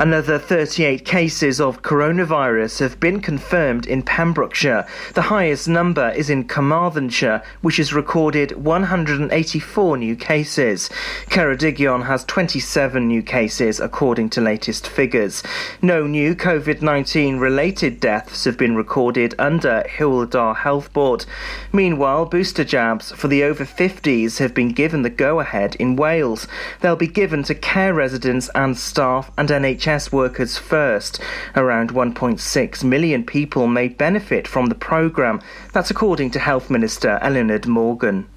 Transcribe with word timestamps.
Another 0.00 0.38
38 0.38 1.04
cases 1.04 1.60
of 1.60 1.82
coronavirus 1.82 2.78
have 2.78 3.00
been 3.00 3.20
confirmed 3.20 3.84
in 3.84 4.04
Pembrokeshire. 4.04 4.86
The 5.14 5.22
highest 5.22 5.66
number 5.66 6.10
is 6.10 6.30
in 6.30 6.44
Carmarthenshire, 6.44 7.42
which 7.62 7.78
has 7.78 7.92
recorded 7.92 8.52
184 8.52 9.96
new 9.96 10.14
cases. 10.14 10.88
Ceredigion 11.30 12.06
has 12.06 12.24
27 12.26 13.08
new 13.08 13.24
cases, 13.24 13.80
according 13.80 14.30
to 14.30 14.40
latest 14.40 14.86
figures. 14.86 15.42
No 15.82 16.06
new 16.06 16.36
COVID 16.36 16.80
19 16.80 17.38
related 17.38 17.98
deaths 17.98 18.44
have 18.44 18.56
been 18.56 18.76
recorded 18.76 19.34
under 19.36 19.82
Dda 19.98 20.58
Health 20.58 20.92
Board. 20.92 21.26
Meanwhile, 21.72 22.26
booster 22.26 22.62
jabs 22.62 23.10
for 23.10 23.26
the 23.26 23.42
over 23.42 23.64
50s 23.64 24.38
have 24.38 24.54
been 24.54 24.68
given 24.68 25.02
the 25.02 25.10
go 25.10 25.40
ahead 25.40 25.74
in 25.80 25.96
Wales. 25.96 26.46
They'll 26.82 26.94
be 26.94 27.08
given 27.08 27.42
to 27.42 27.54
care 27.56 27.92
residents 27.92 28.48
and 28.54 28.78
staff 28.78 29.32
and 29.36 29.48
NHS 29.48 29.87
NHS 29.88 30.12
workers 30.12 30.58
first. 30.58 31.18
Around 31.56 31.92
1.6 31.94 32.84
million 32.84 33.24
people 33.24 33.66
may 33.66 33.88
benefit 33.88 34.46
from 34.46 34.66
the 34.66 34.74
programme. 34.74 35.40
That's 35.72 35.90
according 35.90 36.30
to 36.32 36.38
Health 36.38 36.68
Minister 36.68 37.18
Eluned 37.22 37.66
Morgan. 37.66 38.28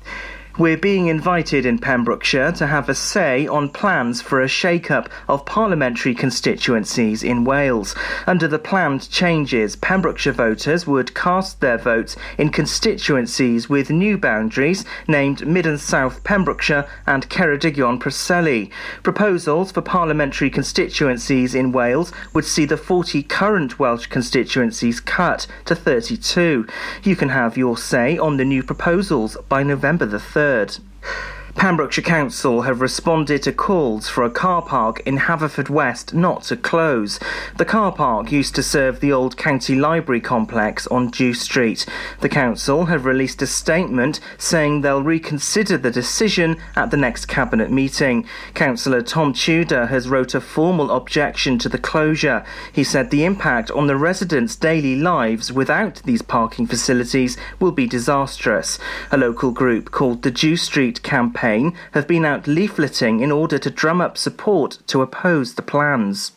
We're 0.58 0.78
being 0.78 1.08
invited 1.08 1.66
in 1.66 1.80
Pembrokeshire 1.80 2.52
to 2.54 2.68
have 2.68 2.90
a 2.90 2.94
say 2.94 3.48
on 3.48 3.70
plans 3.70 4.22
for 4.22 4.42
a 4.42 4.50
shake-up 4.50 5.08
of 5.30 5.46
parliamentary 5.46 6.14
constituencies 6.14 7.24
in 7.24 7.46
Wales. 7.46 7.96
Under 8.28 8.50
the 8.50 8.60
planned 8.60 9.10
changes, 9.10 9.78
Pembrokeshire 9.78 10.34
voters 10.34 10.86
would 10.86 11.16
cast 11.16 11.62
their 11.62 11.78
votes 11.78 12.18
in 12.38 12.50
constituencies 12.50 13.70
with 13.70 13.90
new 13.90 14.18
boundaries 14.18 14.84
named 15.08 15.48
Mid 15.48 15.66
and 15.66 15.80
South 15.80 16.22
Pembrokeshire 16.26 16.86
and 17.08 17.30
Ceredigion 17.30 17.98
Preseli. 17.98 18.70
Proposals 19.04 19.72
for 19.72 19.82
parliamentary 19.82 20.50
constituencies 20.50 21.56
in 21.56 21.72
Wales 21.72 22.12
would 22.34 22.46
see 22.46 22.66
the 22.66 22.76
40 22.76 23.24
current 23.24 23.80
Welsh 23.80 24.08
constituencies 24.08 25.00
cut 25.00 25.48
to 25.64 25.76
32. 25.76 26.68
You 27.04 27.16
can 27.16 27.30
have 27.30 27.56
your 27.56 27.78
say 27.78 28.18
on 28.18 28.36
the 28.36 28.46
new 28.46 28.64
proposals 28.64 29.38
by 29.48 29.64
November 29.64 30.06
the 30.06 30.18
3rd 30.18 30.42
third. 30.52 30.80
Pembrokeshire 31.56 32.04
Council 32.04 32.62
have 32.62 32.82
responded 32.82 33.44
to 33.44 33.52
calls 33.52 34.08
for 34.08 34.24
a 34.24 34.32
car 34.32 34.62
park 34.62 35.02
in 35.02 35.18
Haverfordwest 35.18 36.14
not 36.14 36.44
to 36.44 36.56
close. 36.56 37.20
The 37.58 37.66
car 37.66 37.92
park 37.92 38.32
used 38.32 38.56
to 38.56 38.64
serve 38.64 39.00
the 39.00 39.12
old 39.12 39.38
county 39.38 39.76
library 39.76 40.22
complex 40.22 40.88
on 40.88 41.10
Dew 41.10 41.34
Street. 41.34 41.86
The 42.22 42.30
council 42.30 42.86
have 42.86 43.06
released 43.06 43.42
a 43.42 43.48
statement 43.48 44.20
saying 44.38 44.82
they'll 44.82 45.04
reconsider 45.04 45.78
the 45.78 45.92
decision 45.92 46.58
at 46.76 46.90
the 46.90 46.98
next 46.98 47.26
cabinet 47.26 47.70
meeting. 47.70 48.26
Councillor 48.54 49.02
Tom 49.02 49.34
Tudor 49.34 49.88
has 49.88 50.10
wrote 50.10 50.34
a 50.34 50.42
formal 50.42 50.90
objection 50.90 51.60
to 51.60 51.70
the 51.70 51.78
closure. 51.78 52.46
He 52.72 52.84
said 52.84 53.12
the 53.12 53.26
impact 53.26 53.70
on 53.72 53.88
the 53.88 53.98
residents' 53.98 54.56
daily 54.56 54.96
lives 54.96 55.52
without 55.52 56.02
these 56.06 56.22
parking 56.22 56.66
facilities 56.66 57.38
will 57.60 57.72
be 57.72 57.88
disastrous. 57.88 58.80
A 59.12 59.18
local 59.18 59.52
group 59.52 59.92
called 59.92 60.22
the 60.22 60.32
Dew 60.32 60.56
Street 60.56 61.04
Campaign 61.04 61.41
have 61.92 62.08
been 62.08 62.26
out 62.26 62.44
leafleting 62.44 63.22
in 63.22 63.32
order 63.32 63.58
to 63.58 63.70
drum 63.70 64.02
up 64.02 64.18
support 64.18 64.80
to 64.88 65.02
oppose 65.02 65.56
the 65.56 65.62
plans. 65.62 66.32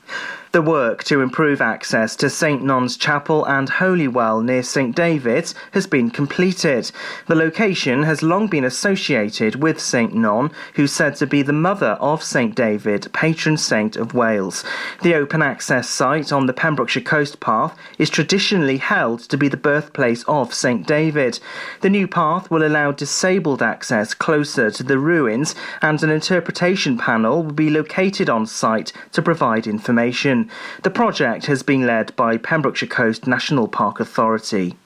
The 0.55 0.63
work 0.63 1.03
to 1.05 1.21
improve 1.21 1.61
access 1.61 2.15
to 2.15 2.31
St 2.31 2.63
Non's 2.63 2.97
Chapel 2.97 3.45
and 3.45 3.69
Holywell 3.69 4.41
near 4.41 4.63
St 4.63 4.95
David's 4.95 5.53
has 5.73 5.89
been 5.89 6.11
completed. 6.11 6.93
The 7.27 7.35
location 7.35 8.05
has 8.05 8.23
long 8.23 8.47
been 8.47 8.63
associated 8.63 9.57
with 9.57 9.81
St 9.81 10.15
Non, 10.15 10.53
who's 10.75 10.93
said 10.93 11.17
to 11.17 11.27
be 11.27 11.43
the 11.43 11.53
mother 11.53 11.99
of 12.01 12.23
St 12.23 12.55
David, 12.55 13.13
patron 13.13 13.57
saint 13.57 13.97
of 13.97 14.15
Wales. 14.15 14.63
The 15.03 15.17
open 15.17 15.43
access 15.43 15.91
site 15.91 16.31
on 16.31 16.47
the 16.47 16.53
Pembrokeshire 16.53 17.03
Coast 17.03 17.41
Path 17.41 17.77
is 17.99 18.09
traditionally 18.09 18.77
held 18.77 19.23
to 19.31 19.37
be 19.37 19.49
the 19.49 19.57
birthplace 19.57 20.23
of 20.29 20.55
St 20.55 20.87
David. 20.87 21.41
The 21.81 21.91
new 21.91 22.07
path 22.07 22.49
will 22.49 22.65
allow 22.65 22.93
disabled 22.93 23.61
access 23.61 24.15
closer 24.15 24.71
to 24.71 24.85
the 24.85 25.01
ruins, 25.01 25.57
and 25.83 26.01
an 26.01 26.11
interpretation 26.11 26.97
panel 26.97 27.43
will 27.43 27.53
be 27.53 27.71
located 27.71 28.31
on 28.31 28.47
site 28.47 28.93
to 29.11 29.21
provide 29.21 29.67
information. 29.67 30.44
The 30.83 30.91
project 30.91 31.47
has 31.47 31.63
been 31.63 31.87
led 31.87 32.15
by 32.17 32.37
Pembrokeshire 32.37 32.89
Coast 32.89 33.27
National 33.27 33.69
Park 33.69 34.01
Authority. 34.01 34.77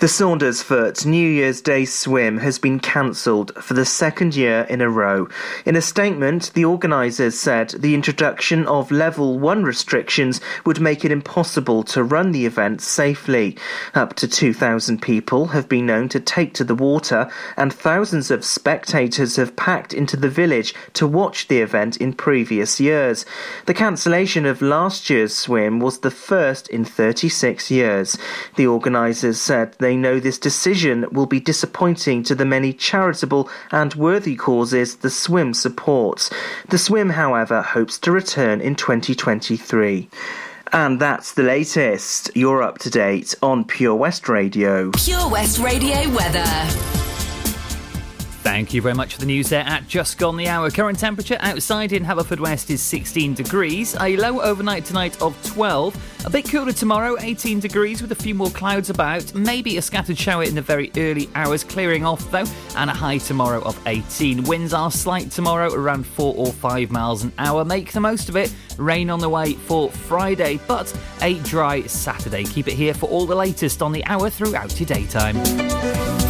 The 0.00 0.06
Saundersfoot 0.06 1.04
New 1.04 1.28
Year's 1.28 1.60
Day 1.60 1.84
swim 1.84 2.38
has 2.38 2.58
been 2.58 2.80
cancelled 2.80 3.54
for 3.62 3.74
the 3.74 3.84
second 3.84 4.34
year 4.34 4.62
in 4.70 4.80
a 4.80 4.88
row. 4.88 5.28
In 5.66 5.76
a 5.76 5.82
statement, 5.82 6.54
the 6.54 6.64
organisers 6.64 7.38
said 7.38 7.68
the 7.68 7.94
introduction 7.94 8.66
of 8.66 8.90
level 8.90 9.38
1 9.38 9.62
restrictions 9.62 10.40
would 10.64 10.80
make 10.80 11.04
it 11.04 11.12
impossible 11.12 11.82
to 11.82 12.02
run 12.02 12.32
the 12.32 12.46
event 12.46 12.80
safely. 12.80 13.58
Up 13.92 14.14
to 14.14 14.26
2,000 14.26 15.02
people 15.02 15.48
have 15.48 15.68
been 15.68 15.84
known 15.84 16.08
to 16.08 16.18
take 16.18 16.54
to 16.54 16.64
the 16.64 16.74
water, 16.74 17.30
and 17.58 17.70
thousands 17.70 18.30
of 18.30 18.42
spectators 18.42 19.36
have 19.36 19.54
packed 19.54 19.92
into 19.92 20.16
the 20.16 20.30
village 20.30 20.74
to 20.94 21.06
watch 21.06 21.48
the 21.48 21.60
event 21.60 21.98
in 21.98 22.14
previous 22.14 22.80
years. 22.80 23.26
The 23.66 23.74
cancellation 23.74 24.46
of 24.46 24.62
last 24.62 25.10
year's 25.10 25.36
swim 25.36 25.78
was 25.78 25.98
the 25.98 26.10
first 26.10 26.68
in 26.68 26.86
36 26.86 27.70
years. 27.70 28.16
The 28.56 28.66
organisers 28.66 29.38
said 29.38 29.74
they 29.74 29.89
they 29.90 29.96
know 29.96 30.20
this 30.20 30.38
decision 30.38 31.04
will 31.10 31.26
be 31.26 31.40
disappointing 31.40 32.22
to 32.22 32.36
the 32.36 32.44
many 32.44 32.72
charitable 32.72 33.50
and 33.72 33.92
worthy 33.96 34.36
causes 34.36 34.98
the 34.98 35.10
swim 35.10 35.52
supports. 35.52 36.30
The 36.68 36.78
swim, 36.78 37.10
however, 37.10 37.60
hopes 37.60 37.98
to 37.98 38.12
return 38.12 38.60
in 38.60 38.76
2023. 38.76 40.08
And 40.72 41.00
that's 41.00 41.32
the 41.32 41.42
latest. 41.42 42.30
You're 42.36 42.62
up 42.62 42.78
to 42.78 42.90
date 42.90 43.34
on 43.42 43.64
Pure 43.64 43.96
West 43.96 44.28
Radio. 44.28 44.92
Pure 44.92 45.28
West 45.28 45.58
Radio 45.58 46.08
weather. 46.10 46.99
Thank 48.42 48.72
you 48.72 48.80
very 48.80 48.94
much 48.94 49.14
for 49.14 49.20
the 49.20 49.26
news 49.26 49.50
there 49.50 49.64
at 49.66 49.86
Just 49.86 50.16
Gone 50.16 50.38
the 50.38 50.48
Hour. 50.48 50.70
Current 50.70 50.98
temperature 50.98 51.36
outside 51.40 51.92
in 51.92 52.02
Haverfordwest 52.02 52.70
is 52.70 52.80
16 52.80 53.34
degrees, 53.34 53.94
a 54.00 54.16
low 54.16 54.40
overnight 54.40 54.86
tonight 54.86 55.20
of 55.20 55.36
12. 55.44 56.24
A 56.24 56.30
bit 56.30 56.48
cooler 56.48 56.72
tomorrow, 56.72 57.18
18 57.20 57.60
degrees 57.60 58.00
with 58.00 58.12
a 58.12 58.14
few 58.14 58.34
more 58.34 58.48
clouds 58.48 58.88
about, 58.88 59.34
maybe 59.34 59.76
a 59.76 59.82
scattered 59.82 60.16
shower 60.16 60.42
in 60.44 60.54
the 60.54 60.62
very 60.62 60.90
early 60.96 61.28
hours, 61.34 61.62
clearing 61.62 62.06
off 62.06 62.30
though, 62.30 62.46
and 62.76 62.88
a 62.88 62.94
high 62.94 63.18
tomorrow 63.18 63.60
of 63.62 63.78
18. 63.86 64.44
Winds 64.44 64.72
are 64.72 64.90
slight 64.90 65.30
tomorrow, 65.30 65.74
around 65.74 66.06
4 66.06 66.34
or 66.34 66.50
5 66.50 66.90
miles 66.90 67.22
an 67.24 67.32
hour. 67.36 67.62
Make 67.62 67.92
the 67.92 68.00
most 68.00 68.30
of 68.30 68.36
it. 68.36 68.54
Rain 68.78 69.10
on 69.10 69.20
the 69.20 69.28
way 69.28 69.52
for 69.52 69.90
Friday, 69.90 70.58
but 70.66 70.90
a 71.20 71.34
dry 71.40 71.82
Saturday. 71.82 72.44
Keep 72.44 72.68
it 72.68 72.74
here 72.74 72.94
for 72.94 73.06
all 73.10 73.26
the 73.26 73.36
latest 73.36 73.82
on 73.82 73.92
the 73.92 74.04
hour 74.06 74.30
throughout 74.30 74.80
your 74.80 74.86
daytime. 74.86 76.29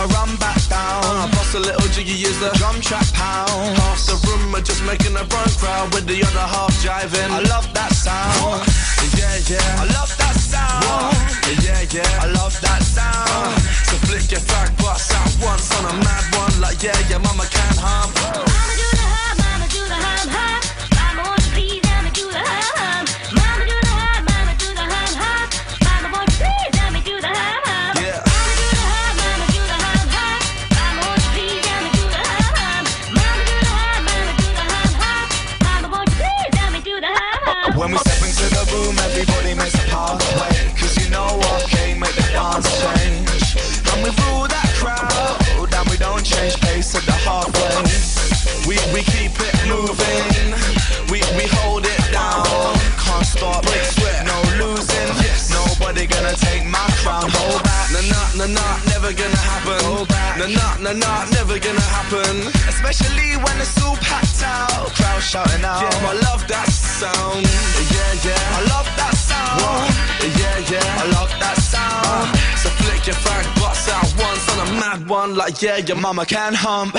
I 0.00 0.06
run 0.16 0.34
back 0.36 0.56
down. 0.72 1.04
I 1.04 1.28
bust 1.28 1.54
a 1.54 1.60
little 1.60 1.84
jiggy, 1.92 2.16
Use 2.16 2.38
the 2.40 2.48
drum 2.56 2.80
track 2.80 3.04
pound. 3.12 3.76
Half 3.84 4.08
the 4.08 4.16
room 4.24 4.54
are 4.56 4.64
just 4.64 4.82
making 4.84 5.12
a 5.12 5.24
brown 5.28 5.52
crowd 5.60 5.92
with 5.92 6.06
the 6.06 6.24
other 6.24 6.46
half 6.48 6.72
jiving. 6.80 7.28
I 7.28 7.44
love 7.52 7.68
that 7.74 7.92
sound. 7.92 8.64
Yeah, 9.12 9.36
yeah. 9.52 9.60
I 9.76 9.84
love 9.92 10.08
that 10.16 10.36
sound. 10.40 11.12
Yeah, 11.60 11.84
yeah. 11.92 12.24
I 12.24 12.32
love 12.32 12.56
that 12.64 12.80
sound. 12.80 13.52
So 13.92 14.00
flick 14.08 14.30
your 14.32 14.40
track, 14.48 14.72
bust 14.80 15.12
out 15.12 15.36
once 15.44 15.68
on 15.76 15.84
a 15.84 15.94
mad 16.00 16.24
one. 16.32 16.60
Like, 16.64 16.82
yeah, 16.82 16.96
yeah, 17.10 17.18
mama 17.18 17.44
can't 17.52 17.76
harm. 17.76 18.08
Mama 18.24 18.72
do 18.80 18.88
the 18.96 19.04
high, 19.04 19.36
mama 19.36 19.68
do 19.68 19.84
the 19.84 20.00
high, 20.00 20.24
high. 20.32 20.69
When 37.80 37.92
we 37.92 37.96
step 37.96 38.20
into 38.20 38.44
the 38.52 38.60
room, 38.76 38.92
everybody 39.08 39.54
makes 39.54 39.72
a 39.72 39.88
pathway. 39.88 40.52
Cause 40.76 41.00
you 41.00 41.08
know 41.08 41.24
what 41.24 41.64
came 41.64 41.98
make 41.98 42.12
the 42.12 42.28
dance 42.28 42.68
change. 42.76 43.56
And 43.88 44.04
we 44.04 44.12
rule 44.20 44.44
that 44.44 44.68
crowd, 44.76 45.40
and 45.56 45.88
we 45.88 45.96
don't 45.96 46.20
change 46.20 46.60
pace 46.60 46.94
at 46.94 47.08
the 47.08 47.16
halfway. 47.24 47.80
We, 48.68 48.76
we 48.92 49.00
keep 49.00 49.32
it 49.32 49.56
moving, 49.64 50.52
we, 51.08 51.24
we 51.40 51.48
hold 51.56 51.86
it 51.88 52.04
down. 52.12 52.44
Can't 53.00 53.24
stop 53.24 53.64
it, 53.64 53.88
no 54.28 54.36
losing. 54.60 55.16
Nobody 55.48 56.04
gonna 56.06 56.36
take 56.36 56.66
my 56.66 56.84
crown, 57.00 57.30
hold 57.32 57.62
back. 57.62 57.92
Nah, 57.92 58.44
nah, 58.44 58.44
nah, 58.44 58.76
nah 58.84 58.89
never 59.10 59.22
gonna 59.22 59.36
happen. 59.36 60.54
Nah, 60.54 60.76
nah, 60.76 60.92
nah, 60.92 61.24
nah, 61.24 61.30
never 61.30 61.58
gonna 61.58 61.80
happen. 61.80 62.46
Especially 62.68 63.36
when 63.36 63.60
it's 63.60 63.82
all 63.82 63.96
packed 63.96 64.42
out, 64.42 64.92
crowd 64.94 65.22
shouting 65.22 65.64
out. 65.64 65.82
Yeah, 65.82 66.08
I 66.08 66.14
love 66.30 66.46
that 66.48 66.68
sound. 66.68 67.44
Yeah, 67.90 68.26
yeah, 68.26 68.56
I 68.56 68.60
love 68.70 68.88
that 68.96 69.14
sound. 69.14 69.62
What? 69.62 69.90
Yeah, 70.38 70.58
yeah, 70.70 71.02
I 71.02 71.06
love 71.10 71.30
that 71.40 71.56
sound. 71.56 72.06
Uh, 72.06 72.56
so 72.56 72.68
flick 72.70 73.06
your 73.06 73.16
fag 73.16 73.44
butts 73.60 73.88
out 73.88 74.08
once 74.22 74.48
on 74.50 74.68
a 74.68 74.72
mad 74.80 75.08
one, 75.08 75.34
like 75.34 75.60
yeah, 75.62 75.78
your 75.78 75.96
mama 75.96 76.24
can 76.26 76.54
hump. 76.54 76.96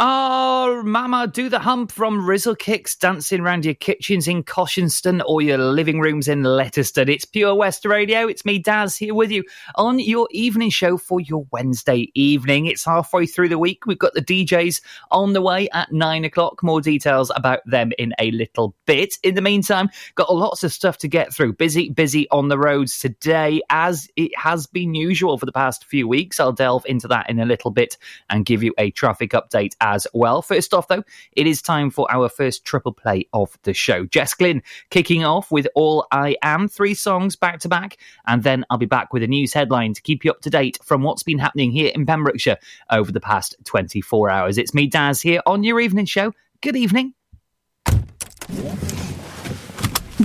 Oh, 0.00 0.84
Mama, 0.84 1.26
do 1.26 1.48
the 1.48 1.58
hump 1.58 1.90
from 1.90 2.24
Rizzle 2.24 2.56
Kicks 2.56 2.94
dancing 2.94 3.40
around 3.40 3.64
your 3.64 3.74
kitchens 3.74 4.28
in 4.28 4.44
Cosheston 4.44 5.20
or 5.26 5.42
your 5.42 5.58
living 5.58 5.98
rooms 5.98 6.28
in 6.28 6.44
Letterston. 6.44 7.08
It's 7.08 7.24
Pure 7.24 7.56
West 7.56 7.84
Radio. 7.84 8.28
It's 8.28 8.44
me, 8.44 8.60
Daz, 8.60 8.96
here 8.96 9.12
with 9.12 9.32
you 9.32 9.42
on 9.74 9.98
your 9.98 10.28
evening 10.30 10.70
show 10.70 10.98
for 10.98 11.18
your 11.18 11.46
Wednesday 11.50 12.12
evening. 12.14 12.66
It's 12.66 12.84
halfway 12.84 13.26
through 13.26 13.48
the 13.48 13.58
week. 13.58 13.86
We've 13.86 13.98
got 13.98 14.14
the 14.14 14.22
DJs 14.22 14.80
on 15.10 15.32
the 15.32 15.42
way 15.42 15.68
at 15.70 15.90
nine 15.90 16.24
o'clock. 16.24 16.62
More 16.62 16.80
details 16.80 17.32
about 17.34 17.58
them 17.66 17.90
in 17.98 18.14
a 18.20 18.30
little 18.30 18.76
bit. 18.86 19.16
In 19.24 19.34
the 19.34 19.42
meantime, 19.42 19.90
got 20.14 20.32
lots 20.32 20.62
of 20.62 20.72
stuff 20.72 20.98
to 20.98 21.08
get 21.08 21.34
through. 21.34 21.54
Busy, 21.54 21.90
busy 21.90 22.28
on 22.30 22.46
the 22.46 22.58
roads 22.58 23.00
today, 23.00 23.62
as 23.68 24.08
it 24.14 24.30
has 24.38 24.68
been 24.68 24.94
usual 24.94 25.38
for 25.38 25.46
the 25.46 25.50
past 25.50 25.86
few 25.86 26.06
weeks. 26.06 26.38
I'll 26.38 26.52
delve 26.52 26.86
into 26.86 27.08
that 27.08 27.28
in 27.28 27.40
a 27.40 27.44
little 27.44 27.72
bit 27.72 27.98
and 28.30 28.46
give 28.46 28.62
you 28.62 28.74
a 28.78 28.92
traffic 28.92 29.32
update 29.32 29.72
as 29.88 30.06
well. 30.12 30.42
First 30.42 30.74
off, 30.74 30.88
though, 30.88 31.02
it 31.32 31.46
is 31.46 31.62
time 31.62 31.90
for 31.90 32.06
our 32.10 32.28
first 32.28 32.64
triple 32.64 32.92
play 32.92 33.26
of 33.32 33.58
the 33.62 33.72
show. 33.72 34.04
Jess 34.06 34.34
Glynne 34.34 34.62
kicking 34.90 35.24
off 35.24 35.50
with 35.50 35.66
All 35.74 36.06
I 36.12 36.36
Am, 36.42 36.68
three 36.68 36.94
songs 36.94 37.36
back 37.36 37.58
to 37.60 37.68
back, 37.68 37.96
and 38.26 38.42
then 38.42 38.64
I'll 38.68 38.78
be 38.78 38.86
back 38.86 39.12
with 39.12 39.22
a 39.22 39.26
news 39.26 39.52
headline 39.52 39.94
to 39.94 40.02
keep 40.02 40.24
you 40.24 40.30
up 40.30 40.42
to 40.42 40.50
date 40.50 40.78
from 40.84 41.02
what's 41.02 41.22
been 41.22 41.38
happening 41.38 41.70
here 41.70 41.90
in 41.94 42.04
Pembrokeshire 42.04 42.58
over 42.90 43.10
the 43.10 43.20
past 43.20 43.56
24 43.64 44.30
hours. 44.30 44.58
It's 44.58 44.74
me, 44.74 44.86
Daz, 44.86 45.22
here 45.22 45.40
on 45.46 45.64
your 45.64 45.80
evening 45.80 46.06
show. 46.06 46.34
Good 46.60 46.76
evening. 46.76 47.14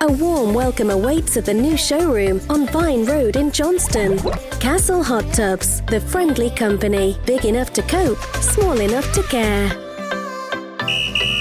A 0.00 0.12
warm 0.12 0.54
welcome 0.54 0.90
awaits 0.90 1.36
at 1.36 1.44
the 1.44 1.52
new 1.52 1.76
showroom 1.76 2.40
on 2.48 2.68
Vine 2.68 3.04
Road 3.04 3.34
in 3.34 3.50
Johnston. 3.50 4.16
Castle 4.60 5.02
Hot 5.02 5.24
Tubs, 5.34 5.80
the 5.86 6.00
friendly 6.00 6.50
company, 6.50 7.18
big 7.26 7.44
enough 7.44 7.72
to 7.72 7.82
cope, 7.82 8.18
small 8.40 8.80
enough 8.80 9.12
to 9.14 9.24
care. 9.24 9.87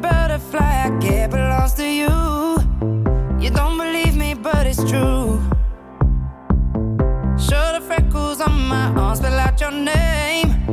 butterfly 0.00 0.86
I 0.86 0.90
get 1.00 1.30
belongs 1.30 1.74
to 1.74 1.84
you. 1.84 2.08
You 3.40 3.50
don't 3.50 3.78
believe 3.78 4.16
me, 4.16 4.34
but 4.34 4.66
it's 4.66 4.82
true. 4.90 5.40
Show 7.38 7.66
the 7.76 7.82
freckles 7.86 8.40
on 8.40 8.68
my 8.68 8.88
arm, 8.96 9.16
spell 9.16 9.38
out 9.38 9.60
your 9.60 9.70
name. 9.70 10.65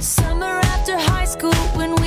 Summer 0.00 0.46
after 0.46 0.96
high 0.96 1.24
school 1.24 1.54
when 1.76 1.94
we 1.96 2.01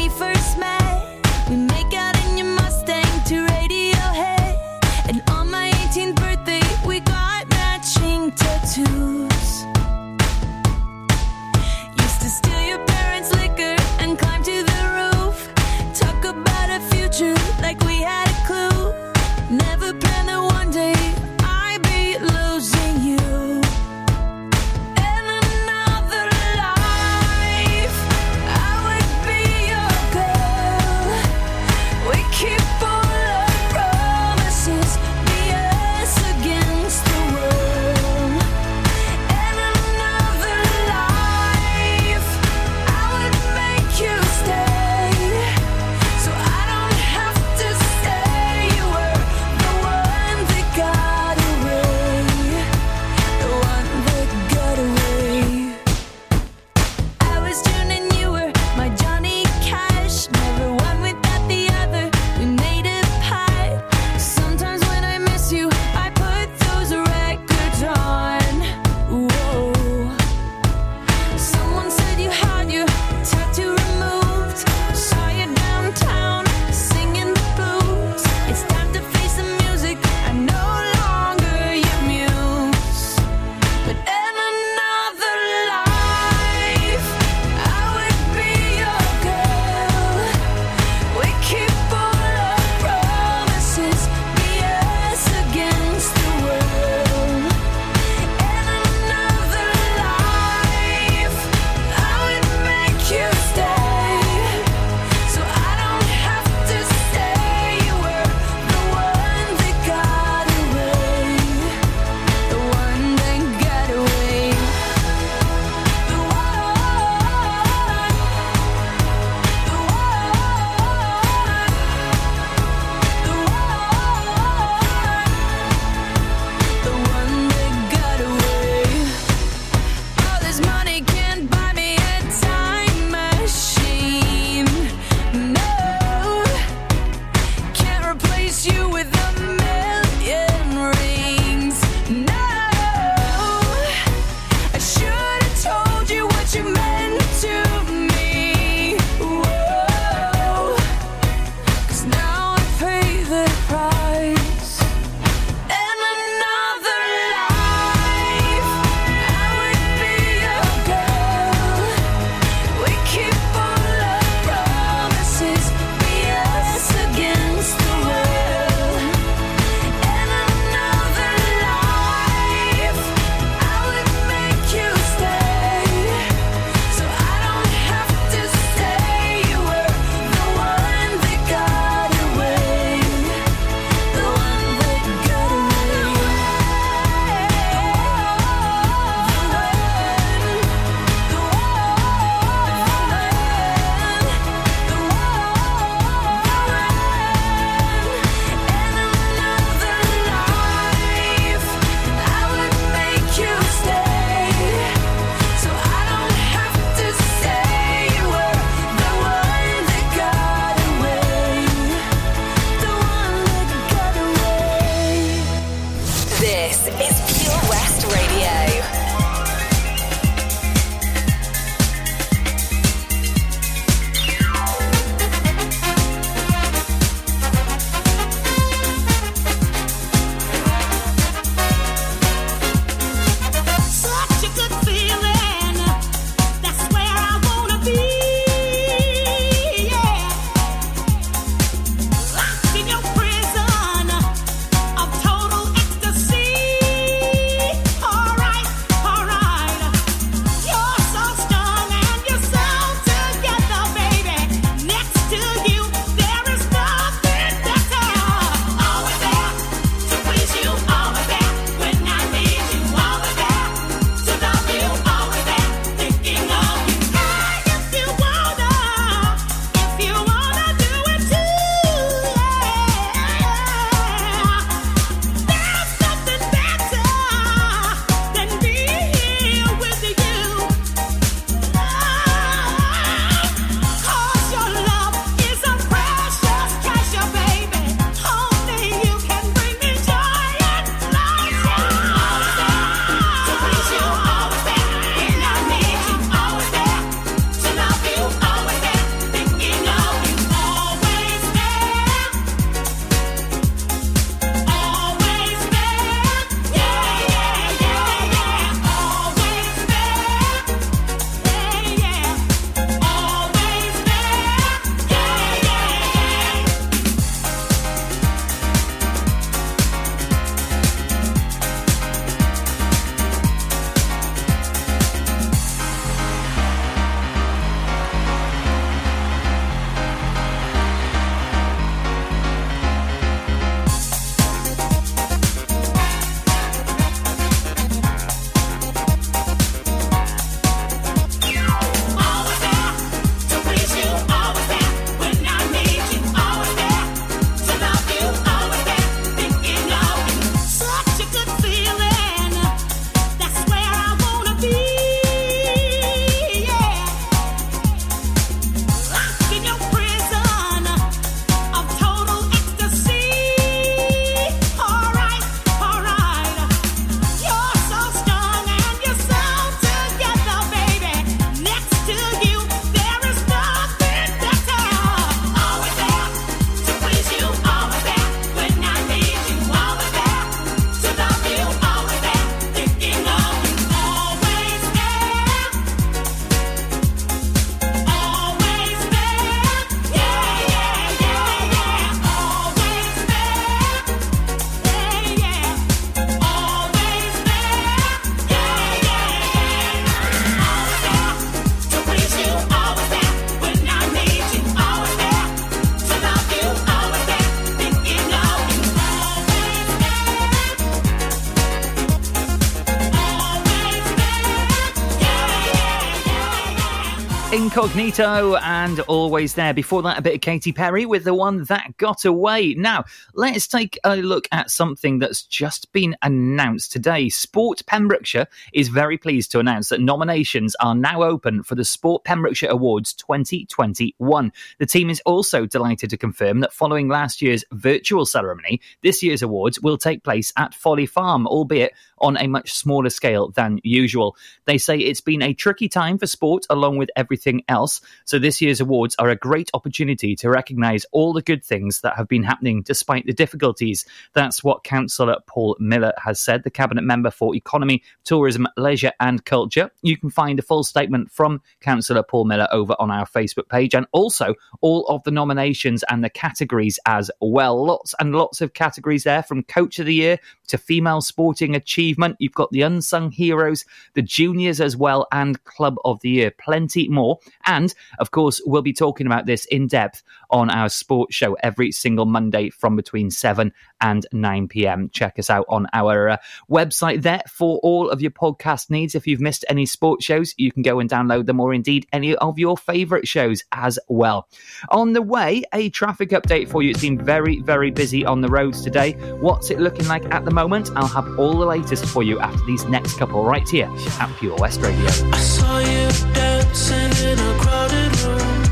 Incognito 417.86 418.56
and 418.56 419.00
always 419.02 419.54
there. 419.54 419.72
Before 419.72 420.02
that, 420.02 420.18
a 420.18 420.22
bit 420.22 420.34
of 420.34 420.42
Katy 420.42 420.72
Perry 420.72 421.06
with 421.06 421.24
the 421.24 421.36
one 421.36 421.66
that 421.66 421.96
got 421.98 422.26
away. 422.26 422.74
Now, 422.74 423.06
let's 423.36 423.68
take 423.68 424.00
a 424.04 424.16
look 424.16 424.48
at 424.52 424.72
something 424.72 425.20
that's 425.20 425.44
just 425.44 425.94
been 425.94 426.16
announced 426.24 426.92
today. 426.92 427.30
Sport 427.30 427.84
Pembrokeshire 427.86 428.48
is 428.74 428.88
very 428.88 429.20
pleased 429.20 429.52
to 429.52 429.60
announce 429.60 429.90
that 429.90 430.02
nominations 430.02 430.76
are 430.80 430.96
now 430.96 431.22
open 431.22 431.62
for 431.62 431.76
the 431.76 431.86
Sport 431.86 432.24
Pembrokeshire 432.24 432.72
Awards 432.72 433.14
2021. 433.14 434.52
The 434.80 434.86
team 434.88 435.12
is 435.12 435.22
also 435.24 435.68
delighted 435.68 436.10
to 436.10 436.18
confirm 436.18 436.62
that 436.62 436.74
following 436.74 437.08
last 437.08 437.40
year's 437.40 437.64
virtual 437.72 438.26
ceremony, 438.26 438.82
this 439.04 439.22
year's 439.22 439.44
awards 439.44 439.80
will 439.80 440.00
take 440.00 440.24
place 440.24 440.52
at 440.58 440.74
Folly 440.74 441.06
Farm, 441.06 441.46
albeit 441.46 441.94
on 442.20 442.38
a 442.38 442.48
much 442.48 442.74
smaller 442.74 443.10
scale 443.10 443.50
than 443.50 443.80
usual. 443.84 444.36
They 444.66 444.78
say 444.78 444.98
it's 444.98 445.22
been 445.22 445.42
a 445.42 445.54
tricky 445.54 445.90
time 445.90 446.18
for 446.18 446.28
sport 446.28 446.66
along 446.70 446.98
with 446.98 447.10
everything 447.16 447.64
else, 447.68 448.02
so 448.26 448.40
this 448.40 448.62
year's 448.62 448.82
awards 448.82 449.16
are 449.20 449.30
a 449.30 449.36
great 449.36 449.70
opportunity 449.74 450.36
to 450.38 450.50
recognise 450.50 451.06
all 451.12 451.34
the 451.34 451.42
good 451.42 451.64
things 451.64 452.02
that 452.02 452.16
have 452.16 452.28
been 452.28 452.44
happening 452.44 452.82
despite 452.82 453.26
the 453.26 453.34
difficulties. 453.34 454.06
That's 454.34 454.64
what 454.64 454.84
Councillor 454.84 455.38
Paul 455.48 455.76
Miller 455.80 456.14
has 456.24 456.40
said, 456.40 456.64
the 456.64 456.70
Cabinet 456.70 457.04
Member 457.04 457.32
for 457.32 457.56
Economy, 457.56 458.04
Tourism, 458.24 458.68
Leisure 458.78 459.12
and 459.20 459.44
Culture. 459.46 459.92
You 460.02 460.18
can 460.18 460.30
find 460.30 460.60
a 460.60 460.62
full 460.64 460.84
statement 460.84 461.32
from 461.32 461.62
Councillor 461.82 462.24
Paul 462.24 462.46
Miller 462.46 462.68
over 462.72 462.96
on 463.00 463.12
our 463.12 463.26
Facebook 463.26 463.70
page 463.70 463.94
and 463.94 464.06
also 464.12 464.56
all 464.82 465.06
of 465.08 465.24
the 465.24 465.32
nominations 465.32 466.04
and 466.10 466.24
the 466.24 466.30
categories 466.30 467.00
as 467.06 467.30
well. 467.42 467.86
Lots 467.86 468.16
and 468.20 468.34
lots 468.34 468.62
of 468.62 468.74
categories 468.74 469.24
there 469.24 469.44
from 469.44 469.64
Coach 469.64 470.00
of 470.00 470.06
the 470.06 470.14
Year 470.14 470.40
to 470.68 470.78
Female 470.78 471.22
Sporting 471.22 471.76
Achievement. 471.76 472.05
You've 472.40 472.54
got 472.54 472.72
the 472.72 472.82
Unsung 472.82 473.32
Heroes, 473.32 473.86
the 474.14 474.22
Juniors 474.22 474.82
as 474.82 474.96
well, 474.98 475.28
and 475.32 475.64
Club 475.64 475.96
of 476.06 476.20
the 476.22 476.30
Year. 476.30 476.52
Plenty 476.52 477.08
more. 477.08 477.40
And 477.66 477.94
of 478.20 478.32
course, 478.32 478.62
we'll 478.66 478.82
be 478.82 478.94
talking 478.94 479.28
about 479.28 479.46
this 479.46 479.66
in 479.66 479.88
depth 479.88 480.24
on 480.50 480.70
our 480.70 480.90
sports 480.90 481.36
show 481.36 481.54
every 481.62 481.92
single 481.92 482.26
Monday 482.26 482.70
from 482.70 482.96
between 482.96 483.32
7 483.32 483.72
and 484.02 484.26
9 484.32 484.68
p.m. 484.68 485.10
Check 485.10 485.40
us 485.40 485.50
out 485.50 485.66
on 485.70 485.88
our 485.94 486.30
uh, 486.30 486.38
website 486.70 487.22
there 487.22 487.42
for 487.50 487.80
all 487.80 488.10
of 488.10 488.22
your 488.22 488.32
podcast 488.32 488.90
needs. 488.90 489.16
If 489.16 489.28
you've 489.28 489.42
missed 489.42 489.66
any 489.70 489.86
sports 489.86 490.26
shows, 490.26 490.54
you 490.58 490.72
can 490.72 490.82
go 490.82 491.00
and 491.00 491.10
download 491.10 491.46
them 491.46 491.60
or 491.60 491.74
indeed 491.74 492.08
any 492.12 492.36
of 492.36 492.60
your 492.60 492.78
favourite 492.78 493.28
shows 493.28 493.64
as 493.72 493.98
well. 494.08 494.48
On 494.90 495.14
the 495.14 495.22
way, 495.22 495.64
a 495.74 495.90
traffic 495.90 496.30
update 496.30 496.70
for 496.70 496.84
you. 496.84 496.92
It's 496.92 497.02
been 497.02 497.24
very, 497.24 497.62
very 497.62 497.92
busy 497.92 498.26
on 498.26 498.42
the 498.42 498.48
roads 498.48 498.82
today. 498.82 499.14
What's 499.40 499.70
it 499.72 499.80
looking 499.80 500.08
like 500.08 500.26
at 500.34 500.46
the 500.46 500.52
moment? 500.52 500.92
I'll 500.96 501.08
have 501.08 501.40
all 501.40 501.58
the 501.58 501.66
latest 501.66 501.95
for 502.04 502.24
you 502.24 502.40
after 502.40 502.64
these 502.66 502.86
next 502.86 503.18
couple 503.18 503.44
right 503.44 503.68
here 503.68 503.90
at 504.20 504.30
Pure 504.40 504.58
West 504.58 504.82
Radio. 504.82 505.06
I 505.32 505.38
saw 505.38 505.80
you 505.80 506.10
dancing 506.34 507.12
in 507.30 507.38
a 507.40 507.58
crowded 507.60 508.12
room. 508.22 508.64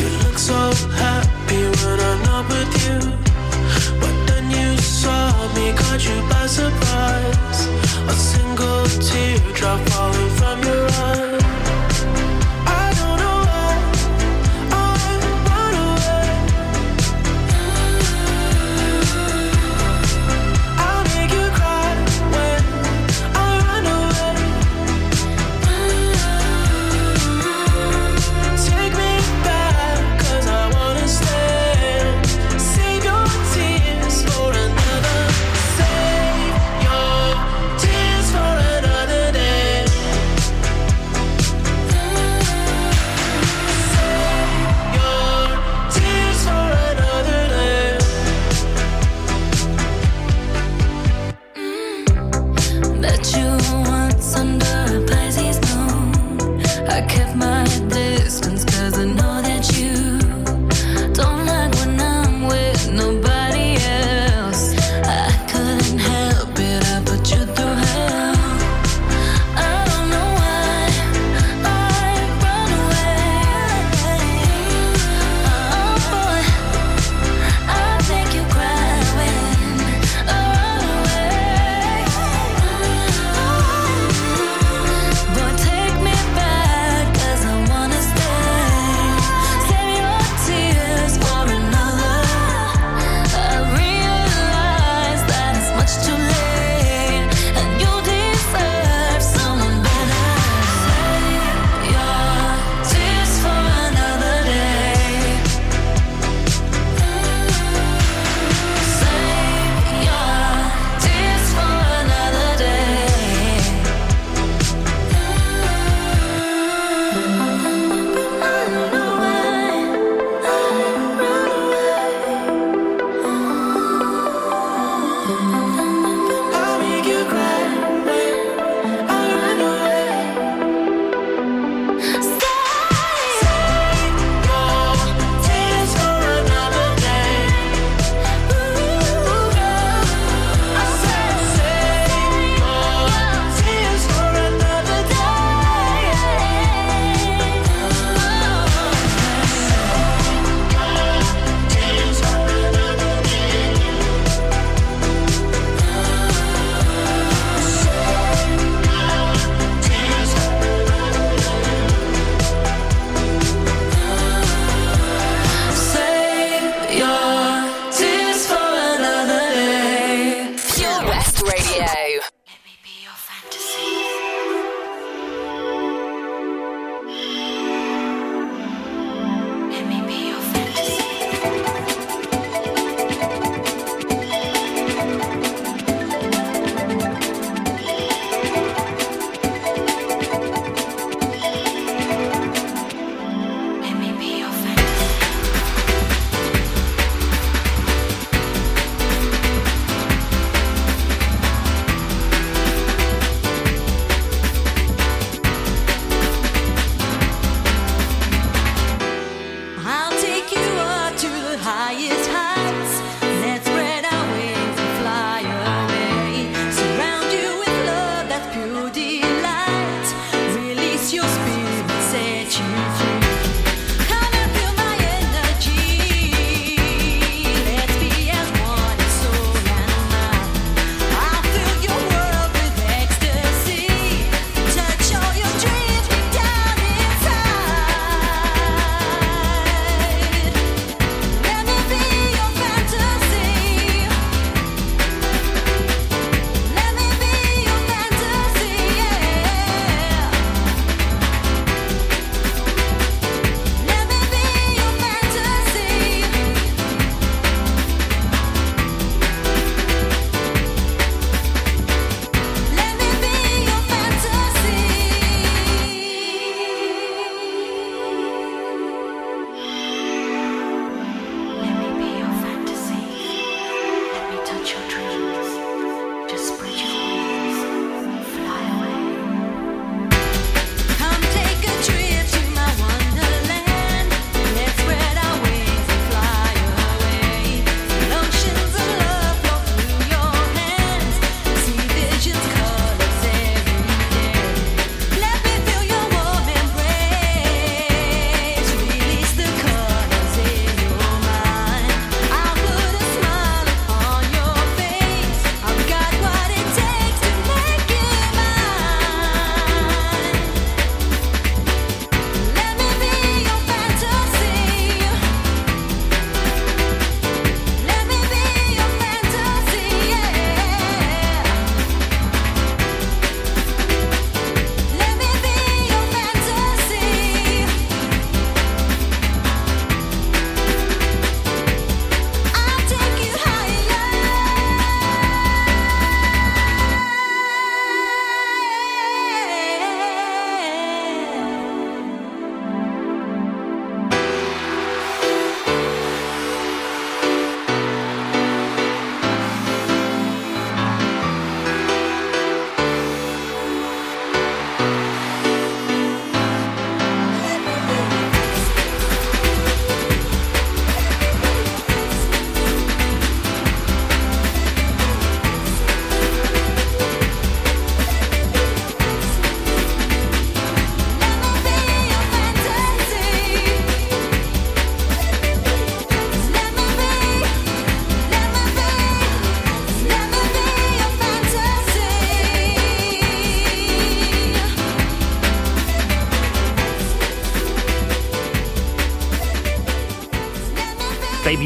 You 0.00 0.08
look 0.24 0.38
so 0.38 0.72
happy 0.96 1.62
when 1.80 2.00
I'm 2.00 2.22
not 2.24 2.48
with 2.48 2.72
you. 2.84 2.98
But 4.00 4.14
then 4.26 4.50
you 4.50 4.76
saw 4.78 5.30
me, 5.54 5.72
caught 5.74 6.02
you 6.04 6.20
by 6.28 6.46
surprise. 6.46 7.66
A 8.08 8.12
single 8.12 8.86
teardrop 9.00 9.80
falling 9.90 10.09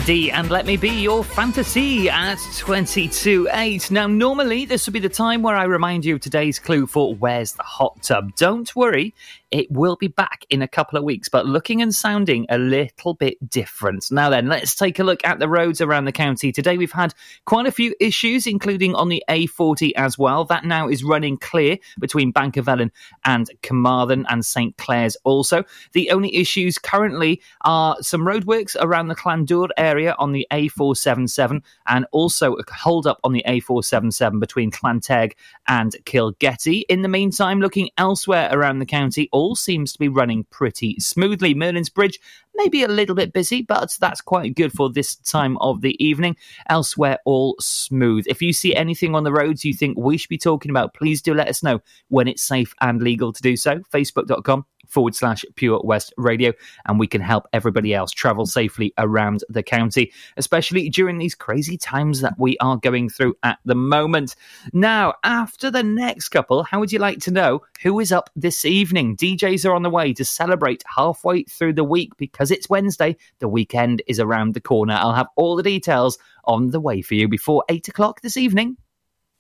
D 0.05 0.31
and 0.31 0.51
Let 0.51 0.67
Me 0.67 0.77
Be 0.77 0.91
Your 0.91 1.25
Fantasy 1.25 2.11
at 2.11 2.37
22.8. 2.37 3.91
Now, 3.91 4.07
normally 4.07 4.67
this 4.67 4.87
would 4.87 4.93
be 4.93 5.01
the 5.01 5.09
time 5.09 5.41
where 5.41 5.57
I 5.57 5.65
remind 5.65 6.05
you 6.05 6.17
of 6.17 6.21
today's 6.21 6.59
clue 6.59 6.87
for 6.87 7.15
Where's 7.15 7.53
the 7.53 7.63
Hot 7.63 8.03
Tub? 8.05 8.35
Don't 8.37 8.75
worry, 8.77 9.15
it 9.51 9.71
will 9.71 9.97
be 9.97 10.09
back 10.09 10.45
in 10.51 10.63
a 10.63 10.69
couple 10.69 10.99
of 10.99 11.05
weeks, 11.05 11.29
but 11.29 11.47
looking 11.47 11.81
and 11.81 11.95
sounding 11.95 12.45
a 12.49 12.59
little 12.59 13.15
bit 13.15 13.39
different. 13.49 14.11
Now, 14.11 14.29
then, 14.29 14.49
let's 14.49 14.75
take 14.75 14.99
a 14.99 15.05
look 15.05 15.25
at 15.25 15.39
the 15.39 15.49
roads 15.49 15.81
around 15.81 16.07
the 16.07 16.13
county. 16.13 16.51
Today, 16.51 16.77
we've 16.77 16.91
had 16.91 17.15
quite 17.45 17.67
a 17.67 17.73
few 17.73 17.95
issues, 18.01 18.47
including 18.47 18.95
on 18.95 19.09
the 19.09 19.23
A40 19.29 19.93
as 19.97 20.19
well. 20.19 20.45
That 20.45 20.65
now 20.65 20.89
is 20.89 21.05
running 21.05 21.37
clear 21.37 21.79
between 22.01 22.33
Bancyfelin 22.33 22.91
and 23.25 23.49
Carmarthen 23.63 24.27
and 24.29 24.45
St 24.45 24.77
Clears 24.77 25.17
also. 25.23 25.63
The 25.93 26.11
only 26.11 26.35
issues 26.35 26.77
currently 26.77 27.41
are 27.61 27.97
some 28.01 28.23
roadworks 28.23 28.77
around 28.81 29.09
the 29.09 29.15
Clandur 29.15 29.69
area 29.77 30.17
on 30.19 30.33
the 30.33 30.47
A477 30.51 31.63
and 31.87 32.07
also 32.11 32.57
a 32.57 32.63
hold 32.73 33.07
up 33.07 33.21
on 33.23 33.33
the 33.33 33.45
A477 33.47 34.41
between 34.41 34.71
Llanteg 34.73 35.33
and 35.69 35.95
Kilgetty. 36.05 36.83
In 36.89 37.03
the 37.03 37.09
meantime, 37.09 37.61
looking 37.61 37.91
elsewhere 37.99 38.49
around 38.53 38.79
the 38.79 38.87
county, 38.87 39.29
all 39.33 39.57
seems 39.57 39.93
to 39.93 39.99
be 39.99 40.09
running 40.09 40.45
pretty 40.51 40.99
smoothly. 40.99 41.55
Merlin's 41.55 41.89
Bridge 41.89 42.19
maybe 42.57 42.83
a 42.83 42.89
little 42.89 43.15
bit 43.15 43.33
busy, 43.33 43.63
but 43.63 43.97
that's 44.01 44.21
quite 44.21 44.55
good 44.55 44.73
for 44.73 44.91
this 44.91 45.17
time 45.17 45.59
of 45.59 45.81
the 45.81 46.03
evening. 46.05 46.37
Elsewhere, 46.69 47.19
all 47.25 47.57
smooth. 47.61 48.25
If 48.29 48.43
you 48.43 48.53
see 48.53 48.75
anything 48.75 49.15
on 49.15 49.25
the 49.25 49.33
roads 49.33 49.65
you 49.65 49.75
think 49.75 49.99
we 49.99 50.17
should 50.17 50.29
be 50.29 50.39
talking 50.39 50.71
about, 50.71 50.95
please 50.95 51.23
do 51.23 51.35
let 51.35 51.49
us 51.49 51.63
know 51.63 51.81
when 52.09 52.29
it's 52.29 52.43
safe 52.43 52.75
and 52.81 53.03
legal 53.03 53.33
to 53.33 53.43
do 53.43 53.57
so. 53.57 53.81
Facebook.com 53.93 54.65
forward 54.89 55.14
slash 55.14 55.45
Pure 55.55 55.80
West 55.85 56.12
Radio, 56.16 56.53
and 56.87 56.99
we 56.99 57.07
can 57.07 57.20
help 57.20 57.47
everybody 57.53 57.95
else 57.95 58.12
travel 58.12 58.47
safely 58.47 58.93
around 58.99 59.45
the 59.49 59.62
county, 59.62 60.12
especially 60.37 60.89
during 60.89 61.18
these 61.18 61.35
crazy 61.35 61.76
times 61.76 62.20
that 62.20 62.35
we 62.39 62.57
are 62.59 62.76
going 62.76 63.09
through 63.09 63.37
at 63.43 63.59
the 63.64 63.74
moment. 63.74 64.37
Now, 64.72 65.14
after 65.24 65.70
the 65.70 65.82
next 65.82 66.28
couple, 66.28 66.62
how 66.62 66.80
would 66.80 66.93
you 66.93 66.99
like 66.99 67.18
to 67.20 67.30
know 67.30 67.62
who 67.82 68.01
is 68.01 68.12
up 68.12 68.30
this 68.37 68.64
evening? 68.64 69.16
DJs 69.16 69.68
are 69.68 69.74
on 69.74 69.82
the 69.82 69.91
way 69.91 70.12
to 70.12 70.24
celebrate 70.24 70.85
halfway 70.87 71.45
through 71.45 71.74
the 71.74 71.85
week 71.85 72.16
because 72.16 72.51
it's 72.51 72.68
Wednesday. 72.68 73.16
The 73.39 73.49
weekend 73.49 74.03
is 74.07 74.20
around 74.20 74.55
the 74.55 74.61
corner. 74.61 74.95
I'll 74.95 75.14
have 75.14 75.28
all 75.37 75.57
the 75.57 75.62
details 75.62 76.18
on 76.45 76.70
the 76.70 76.80
way 76.80 77.03
for 77.03 77.14
you 77.14 77.28
before 77.28 77.64
eight 77.68 77.89
o'clock 77.89 78.20
this 78.20 78.37
evening. 78.37 78.76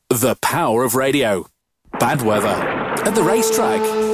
The 0.08 0.36
power 0.36 0.84
of 0.84 0.94
radio. 0.94 1.46
Bad 1.98 2.22
weather. 2.22 2.48
At 2.48 3.14
the 3.14 3.22
racetrack. 3.22 4.13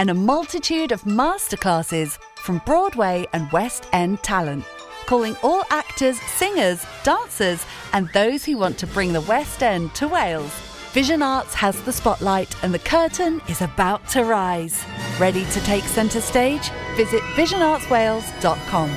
and 0.00 0.08
a 0.08 0.14
multitude 0.14 0.92
of 0.92 1.02
masterclasses 1.02 2.18
from 2.36 2.62
Broadway 2.64 3.26
and 3.34 3.52
West 3.52 3.86
End 3.92 4.22
talent. 4.22 4.64
Calling 5.04 5.36
all 5.42 5.62
actors, 5.68 6.18
singers, 6.22 6.82
dancers, 7.04 7.66
and 7.92 8.08
those 8.14 8.42
who 8.42 8.56
want 8.56 8.78
to 8.78 8.86
bring 8.86 9.12
the 9.12 9.20
West 9.20 9.62
End 9.62 9.94
to 9.96 10.08
Wales. 10.08 10.50
Vision 10.92 11.20
Arts 11.20 11.52
has 11.52 11.78
the 11.82 11.92
spotlight 11.92 12.56
and 12.64 12.72
the 12.72 12.78
curtain 12.78 13.42
is 13.46 13.60
about 13.60 14.08
to 14.08 14.24
rise. 14.24 14.82
Ready 15.18 15.44
to 15.44 15.60
take 15.64 15.84
centre 15.84 16.22
stage? 16.22 16.70
Visit 16.96 17.20
visionartswales.com. 17.36 18.88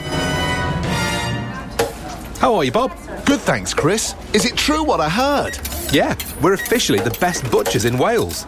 How 2.39 2.55
are 2.55 2.63
you, 2.63 2.71
Bob? 2.71 2.91
Good, 3.25 3.41
thanks, 3.41 3.73
Chris. 3.73 4.15
Is 4.33 4.45
it 4.45 4.55
true 4.55 4.85
what 4.85 5.01
I 5.01 5.09
heard? 5.09 5.59
Yeah, 5.91 6.15
we're 6.41 6.53
officially 6.53 6.99
the 6.99 7.15
best 7.19 7.49
butchers 7.51 7.83
in 7.83 7.97
Wales. 7.97 8.47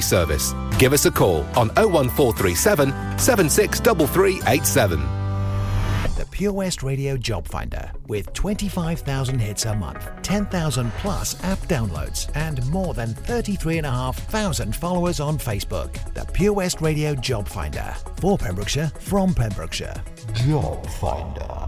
service. 0.00 0.54
Give 0.78 0.92
us 0.92 1.06
a 1.06 1.10
call 1.10 1.42
on 1.56 1.70
01437 1.76 3.18
763387. 3.18 5.18
The 6.18 6.26
Pure 6.26 6.52
West 6.52 6.82
Radio 6.82 7.16
Job 7.16 7.46
Finder 7.46 7.92
with 8.08 8.32
25,000 8.32 9.38
hits 9.38 9.66
a 9.66 9.76
month, 9.76 10.10
10,000 10.22 10.90
plus 10.94 11.40
app 11.44 11.60
downloads, 11.68 12.28
and 12.34 12.66
more 12.70 12.92
than 12.92 13.14
33,500 13.14 14.74
followers 14.74 15.20
on 15.20 15.38
Facebook. 15.38 15.92
The 16.14 16.24
Pure 16.32 16.54
West 16.54 16.80
Radio 16.80 17.14
Job 17.14 17.46
Finder 17.46 17.94
for 18.16 18.36
Pembrokeshire 18.36 18.90
from 18.98 19.32
Pembrokeshire. 19.32 19.94
Job 20.34 20.84
Finder. 20.90 21.67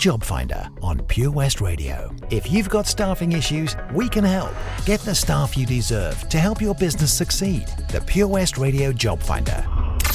Job 0.00 0.24
Finder 0.24 0.66
on 0.80 0.98
Pure 1.00 1.32
West 1.32 1.60
Radio. 1.60 2.10
If 2.30 2.50
you've 2.50 2.70
got 2.70 2.86
staffing 2.86 3.32
issues, 3.32 3.76
we 3.92 4.08
can 4.08 4.24
help. 4.24 4.54
Get 4.86 5.00
the 5.00 5.14
staff 5.14 5.58
you 5.58 5.66
deserve 5.66 6.26
to 6.30 6.38
help 6.38 6.62
your 6.62 6.74
business 6.74 7.12
succeed. 7.12 7.66
The 7.90 8.00
Pure 8.00 8.28
West 8.28 8.56
Radio 8.56 8.94
Job 8.94 9.20
Finder. 9.20 9.62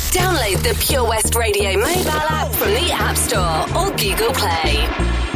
Download 0.10 0.58
the 0.64 0.76
Pure 0.88 1.08
West 1.08 1.36
Radio 1.36 1.74
mobile 1.74 2.10
app 2.10 2.52
from 2.54 2.72
the 2.72 2.90
App 2.94 3.16
Store 3.16 3.78
or 3.78 3.96
Google 3.96 4.34
Play. 4.34 5.35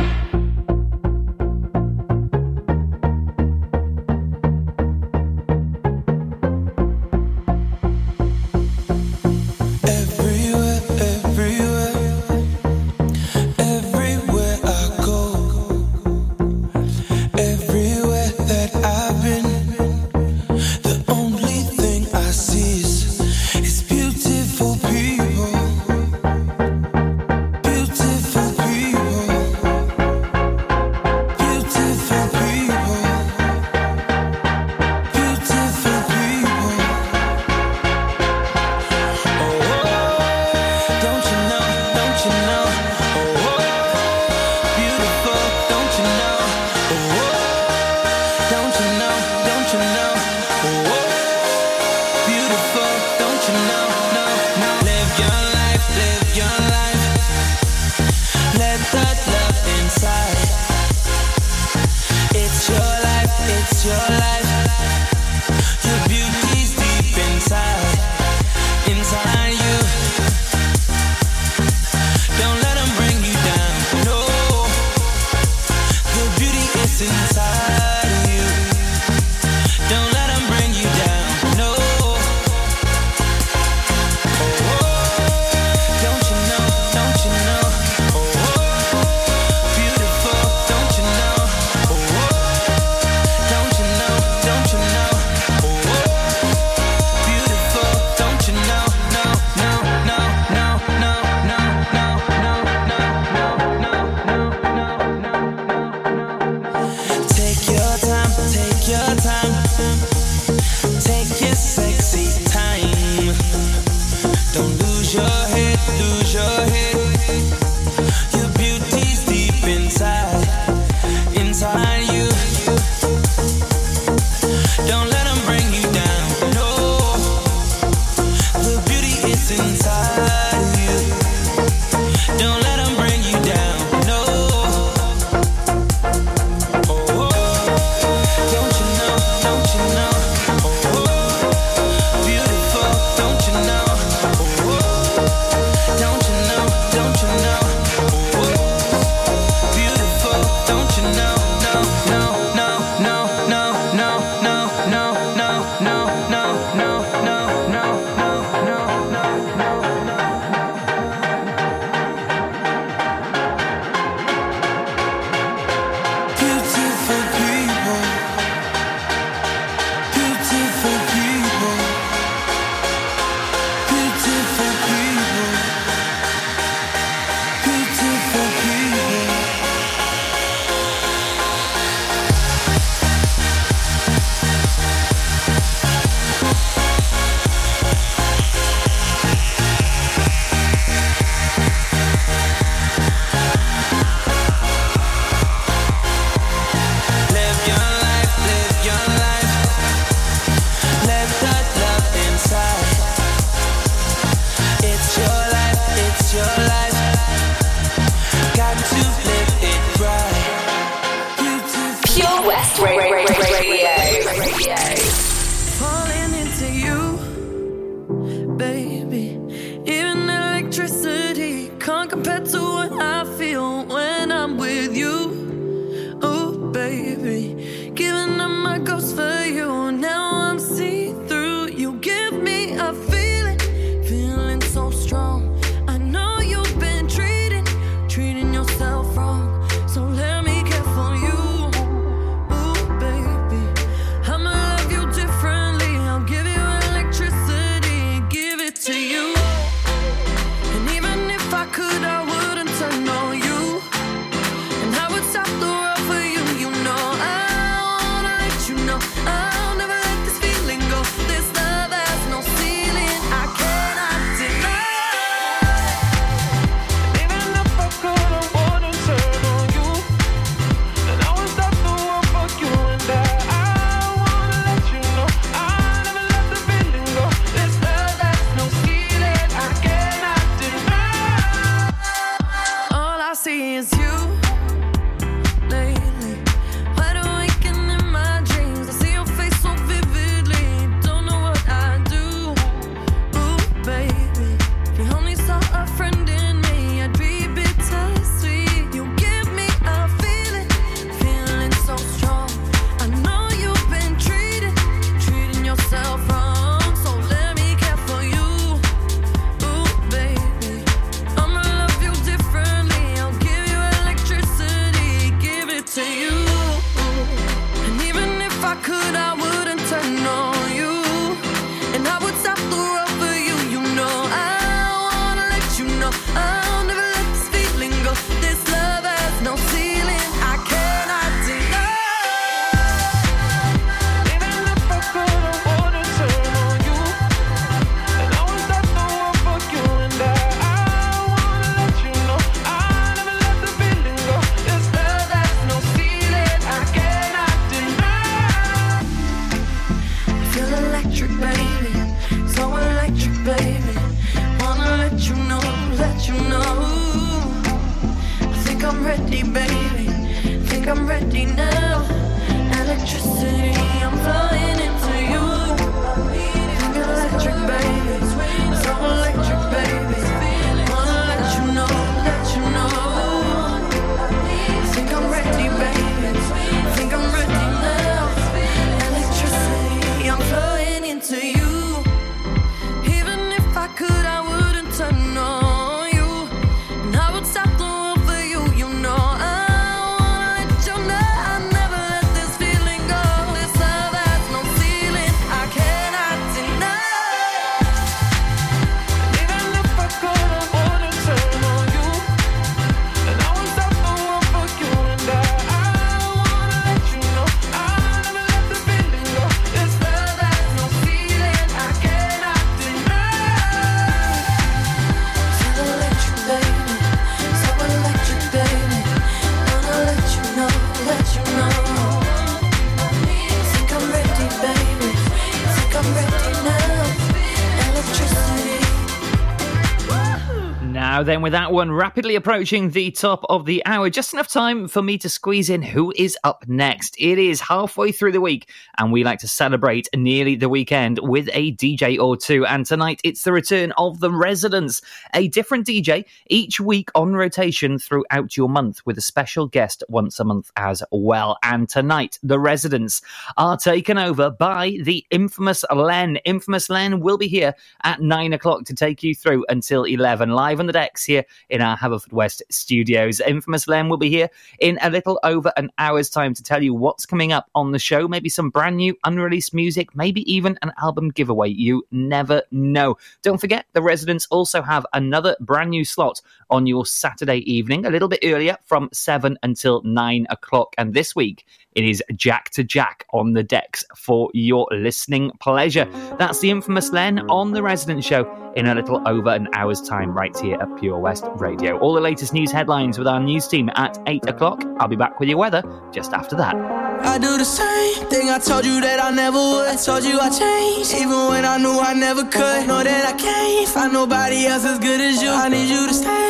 Now 431.50 431.69
then, 431.80 431.90
with 431.90 431.98
that 431.98 432.10
one 432.10 432.10
rapidly 432.10 432.36
approaching 432.36 432.90
the 432.90 433.12
top 433.12 433.46
of 433.50 433.66
the 433.66 433.86
hour, 433.86 434.10
just 434.10 434.34
enough 434.34 434.48
time 434.48 434.88
for 434.88 435.02
me 435.02 435.18
to 435.18 435.30
squeeze 435.30 435.70
in 435.70 435.82
who 435.82 436.14
is 436.16 436.38
up 436.44 436.66
next. 436.68 437.16
It 437.18 437.38
is 437.38 437.62
halfway 437.62 438.12
through 438.12 438.34
the 438.34 438.42
week, 438.42 438.70
and 438.98 439.12
we 439.12 439.24
like 439.24 439.40
to 439.40 439.48
celebrate 439.48 440.10
nearly 440.16 440.56
the 440.56 440.70
weekend 440.70 441.20
with 441.22 441.50
a 441.54 441.72
DJ 441.74 442.20
or 442.20 442.36
two. 442.36 442.66
And 442.66 442.86
tonight, 442.86 443.22
it's 443.24 443.44
the 443.44 443.54
return 443.54 443.94
of 443.98 444.20
the 444.20 444.32
Residents, 444.32 445.02
a 445.34 445.48
different 445.48 445.88
DJ 445.88 446.26
each 446.48 446.80
week 446.80 447.10
on 447.16 447.34
rotation 447.34 447.98
throughout 447.98 448.58
your 448.58 448.70
month, 448.70 449.06
with 449.06 449.18
a 449.18 449.22
special 449.22 449.68
guest 449.68 450.04
once 450.10 450.40
a 450.40 450.44
month 450.44 450.72
as 450.76 451.04
well. 451.12 451.58
And 451.64 451.88
tonight, 451.88 452.40
the 452.44 452.60
Residents 452.60 453.22
are 453.58 453.78
taken 453.78 454.18
over 454.18 454.50
by 454.50 454.98
the 455.04 455.26
infamous 455.32 455.86
Len. 455.94 456.38
Infamous 456.46 456.90
Len 456.90 457.22
will 457.22 457.38
be 457.38 457.48
here 457.48 457.74
at 458.04 458.22
nine 458.22 458.54
o'clock 458.54 458.86
to 458.86 458.94
take 458.94 459.24
you 459.24 459.34
through 459.34 459.66
until 459.70 460.04
11, 460.04 460.50
live 460.50 460.80
on 460.80 460.86
the 460.86 460.94
decks 460.94 461.24
here 461.24 461.46
in 461.70 461.82
our 461.82 461.98
Haverfordwest 461.98 462.62
studios. 462.70 463.40
Infamous 463.40 463.88
Len 463.88 464.10
will 464.10 464.18
be 464.18 464.30
here 464.30 464.50
in 464.80 464.98
a 465.02 465.10
little 465.10 465.40
over 465.44 465.72
an 465.78 465.92
hour's 465.98 466.30
time 466.30 466.54
to 466.54 466.64
tell 466.64 466.84
you 466.84 466.94
what's 466.94 467.26
coming 467.26 467.52
up 467.52 467.70
on 467.76 467.92
the 467.92 468.00
show, 468.00 468.28
maybe 468.28 468.50
some 468.50 468.70
brand 468.70 468.98
new 468.98 469.18
unreleased 469.24 469.74
music, 469.74 470.16
maybe 470.16 470.42
even 470.52 470.78
an 470.82 470.92
album 471.02 471.30
giveaway. 471.30 471.70
You 471.70 472.06
never 472.12 472.64
know. 472.72 473.18
Don't 473.42 473.60
forget, 473.60 473.86
the 473.94 474.02
residents 474.02 474.48
also 474.50 474.82
have 474.82 475.06
another 475.14 475.56
brand 475.60 475.92
new 475.92 476.06
slot 476.06 476.42
on 476.70 476.86
your 476.86 477.06
Saturday 477.06 477.60
evening, 477.72 478.06
a 478.06 478.10
little 478.10 478.28
bit 478.28 478.40
earlier 478.44 478.78
from 478.86 479.10
7 479.12 479.58
until 479.64 480.02
9 480.04 480.48
o'clock. 480.50 480.94
And 480.98 481.14
this 481.14 481.36
week, 481.36 481.66
it 481.94 482.06
is 482.06 482.24
Jack 482.36 482.70
to 482.72 482.84
Jack 482.84 483.26
on 483.34 483.54
the 483.54 483.64
decks 483.64 484.06
for 484.16 484.50
your 484.54 484.88
listening 484.92 485.52
pleasure. 485.60 486.06
That's 486.38 486.60
the 486.60 486.70
infamous 486.70 487.10
Len 487.12 487.40
on 487.50 487.72
the 487.72 487.82
Resident 487.82 488.24
Show 488.24 488.74
in 488.76 488.86
a 488.86 488.94
little 488.94 489.28
over 489.28 489.50
an 489.50 489.68
hour's 489.74 490.02
time, 490.02 490.32
right 490.32 490.56
here 490.58 490.78
at 490.80 491.00
Pure 491.00 491.20
West 491.20 491.46
Radio. 491.62 491.98
All 492.00 492.14
the 492.14 492.22
latest 492.22 492.54
news 492.54 492.72
headlines 492.72 493.18
with 493.18 493.28
our 493.28 493.40
news 493.40 493.68
team 493.68 493.90
at 493.96 494.18
8 494.28 494.48
o'clock. 494.48 494.84
I'll 495.00 495.08
be 495.08 495.16
back 495.16 495.40
with 495.40 495.50
your 495.50 495.58
weather 495.58 495.84
just 496.12 496.34
after 496.34 496.56
that. 496.56 496.76
I 496.76 497.38
do 497.38 497.58
the 497.58 497.66
same 497.66 498.26
thing 498.30 498.50
I 498.50 498.60
told 498.60 498.86
you 498.86 499.02
that 499.02 499.22
I 499.24 499.32
never 499.32 499.58
would. 499.58 499.88
I 499.88 499.96
told 499.96 500.24
you 500.24 500.40
I 500.40 500.50
changed, 500.50 501.14
even 501.14 501.40
when 501.52 501.66
I 501.66 501.78
knew 501.78 502.00
I 502.00 502.14
never 502.14 502.44
could. 502.44 502.88
Know 502.88 503.04
that 503.04 503.26
I 503.34 503.38
can't 503.38 503.88
find 503.90 504.14
nobody 504.14 504.66
else 504.66 504.86
as 504.86 505.00
good 505.00 505.22
as 505.22 505.42
you. 505.44 505.50
I 505.50 505.68
need 505.70 505.90
you 505.90 506.08
to 506.08 506.14
stay, 506.14 506.49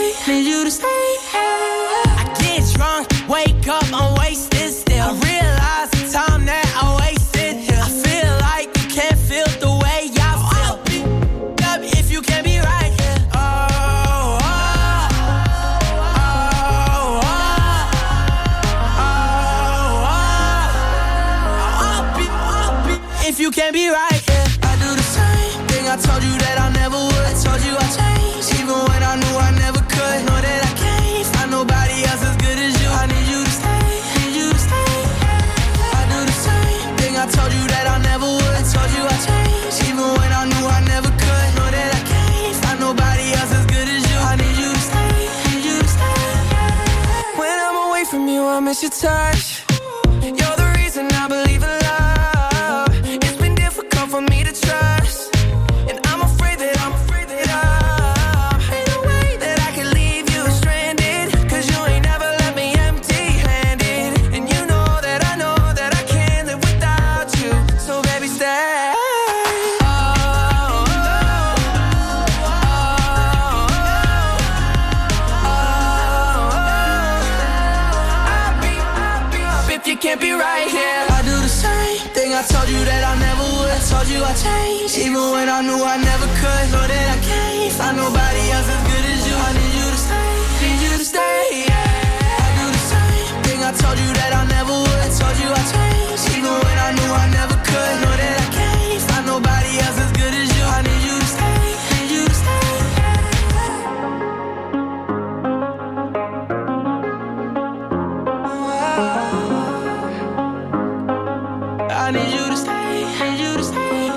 you 112.39 112.49
to 112.49 112.57
stay, 112.57 113.31
need 113.31 113.39
you 113.39 113.57
to 113.57 113.63
stay. 113.63 114.09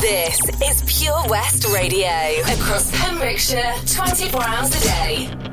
This 0.00 0.40
is 0.62 1.00
Pure 1.00 1.28
West 1.28 1.66
Radio 1.72 2.08
across 2.42 2.90
Pembrokeshire 3.00 3.74
24 3.86 4.42
hours 4.42 4.74
a 4.76 4.80
day. 4.80 5.45